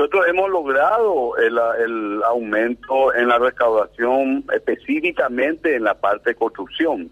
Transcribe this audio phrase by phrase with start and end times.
[0.00, 7.10] Nosotros hemos logrado el, el, aumento en la recaudación específicamente en la parte de construcción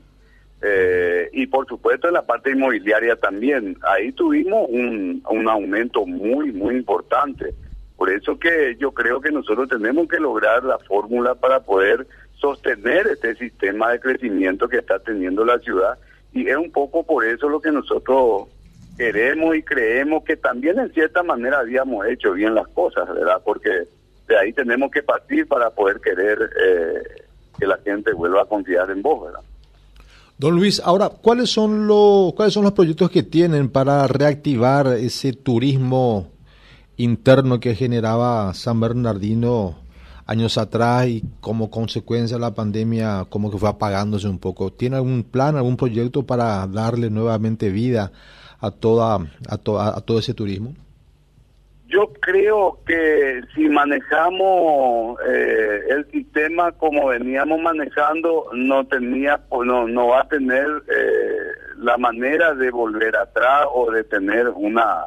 [0.62, 3.77] eh, y por supuesto en la parte inmobiliaria también.
[3.83, 7.57] Ahí tuvimos un, un aumento muy, muy importante.
[7.96, 12.07] Por eso que yo creo que nosotros tenemos que lograr la fórmula para poder
[12.37, 15.98] sostener este sistema de crecimiento que está teniendo la ciudad
[16.32, 18.46] y es un poco por eso lo que nosotros
[18.97, 23.41] queremos y creemos que también en cierta manera habíamos hecho bien las cosas, ¿verdad?
[23.45, 23.71] Porque
[24.29, 27.23] de ahí tenemos que partir para poder querer eh,
[27.59, 29.40] que la gente vuelva a confiar en vos, ¿verdad?
[30.39, 35.33] Don Luis, ahora, ¿cuáles son los cuáles son los proyectos que tienen para reactivar ese
[35.33, 36.31] turismo
[36.98, 39.78] interno que generaba San Bernardino
[40.27, 44.73] años atrás y como consecuencia de la pandemia como que fue apagándose un poco?
[44.73, 48.12] ¿Tiene algún plan, algún proyecto para darle nuevamente vida
[48.61, 50.75] a toda a, toda, a todo ese turismo?
[51.89, 60.09] Yo creo que si manejamos eh, el sistema como veníamos manejando, no tenía, no, no
[60.09, 61.37] va a tener eh,
[61.79, 65.07] la manera de volver atrás o de tener una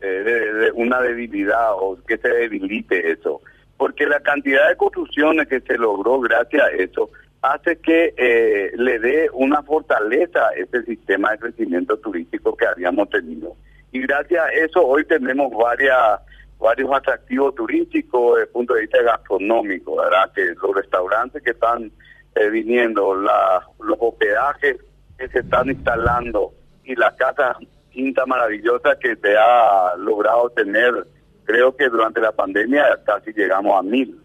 [0.00, 3.42] eh, una debilidad o que se debilite eso,
[3.76, 7.10] porque la cantidad de construcciones que se logró gracias a eso
[7.52, 13.08] hace que eh, le dé una fortaleza a ese sistema de crecimiento turístico que habíamos
[13.10, 13.56] tenido.
[13.92, 16.20] Y gracias a eso hoy tenemos varias
[16.58, 20.32] varios atractivos turísticos desde el punto de vista gastronómico, ¿verdad?
[20.34, 21.92] Que los restaurantes que están
[22.34, 24.76] eh, viniendo, los hospedajes
[25.18, 26.52] que se están instalando
[26.84, 27.56] y la casa
[27.90, 31.06] quinta maravillosa que se ha logrado tener,
[31.44, 34.20] creo que durante la pandemia casi llegamos a mil.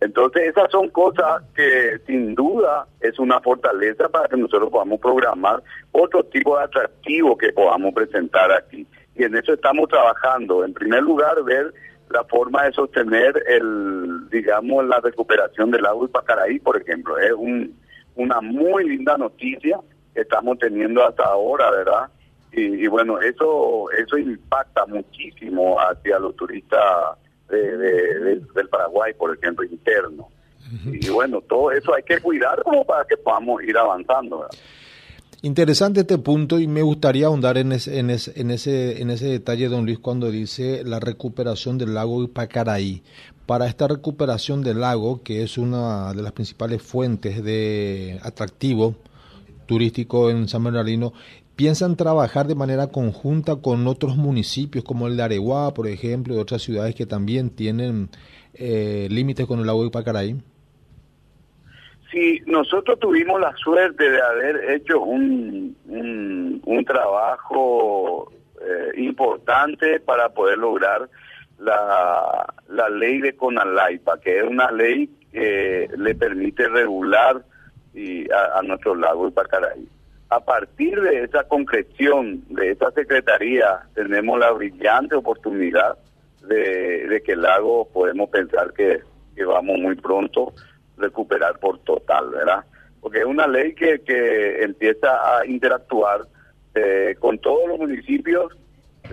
[0.00, 5.62] Entonces esas son cosas que sin duda es una fortaleza para que nosotros podamos programar
[5.92, 8.86] otro tipo de atractivo que podamos presentar aquí.
[9.16, 10.64] Y en eso estamos trabajando.
[10.64, 11.72] En primer lugar, ver
[12.10, 17.18] la forma de sostener el, digamos, la recuperación del lago Pacaraí, por ejemplo.
[17.18, 17.74] Es un,
[18.16, 19.78] una muy linda noticia
[20.14, 22.08] que estamos teniendo hasta ahora, ¿verdad?
[22.52, 27.18] Y, bueno, eso eso impacta muchísimo hacia los turistas
[28.24, 30.28] del Paraguay, por ejemplo, interno.
[30.86, 34.48] Y bueno, todo eso hay que cuidar para que podamos ir avanzando.
[35.42, 39.26] Interesante este punto y me gustaría ahondar en ese, en, ese, en, ese, en ese
[39.26, 43.02] detalle, don Luis, cuando dice la recuperación del lago Ipacaraí.
[43.44, 48.94] Para esta recuperación del lago, que es una de las principales fuentes de atractivo
[49.66, 51.12] turístico en San Bernardino,
[51.56, 56.38] ¿Piensan trabajar de manera conjunta con otros municipios como el de Areguá, por ejemplo, y
[56.38, 58.08] otras ciudades que también tienen
[58.54, 60.36] eh, límites con el lago de Pacaraí?
[62.10, 70.58] Sí, nosotros tuvimos la suerte de haber hecho un, un, trabajo eh, importante para poder
[70.58, 71.08] lograr
[71.58, 77.44] la, la ley de Conalaipa, que es una ley que le permite regular
[77.94, 79.32] y a, nuestro lago de
[80.34, 85.96] a partir de esa concreción de esta secretaría tenemos la brillante oportunidad
[86.48, 89.00] de, que el lago podemos pensar que,
[89.46, 90.52] vamos muy pronto
[90.96, 92.64] recuperar por total, ¿verdad?
[93.00, 96.22] Porque es una ley que, que empieza a interactuar
[96.74, 98.52] eh, con todos los municipios,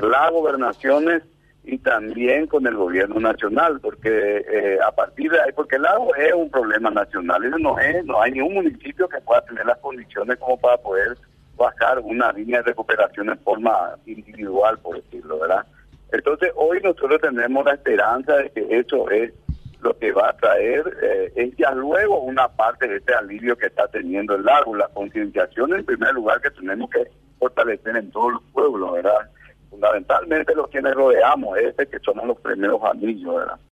[0.02, 1.22] las gobernaciones
[1.64, 6.14] y también con el gobierno nacional, porque eh, a partir de ahí, porque el lago
[6.16, 9.78] es un problema nacional, eso no es, no hay ningún municipio que pueda tener las
[9.78, 11.18] condiciones como para poder
[11.56, 15.66] bajar una línea de recuperación en forma individual, por decirlo, ¿verdad?
[16.12, 19.32] Entonces hoy nosotros tenemos la esperanza de que eso es
[19.82, 23.68] lo que va a traer, eh, es ya luego una parte de este alivio que
[23.68, 27.08] está teniendo el lago, la concienciación en primer lugar que tenemos que
[27.40, 29.30] fortalecer en todos los pueblos, ¿verdad?
[29.72, 33.60] Fundamentalmente los quienes rodeamos, este que somos los primeros anillos, ¿verdad?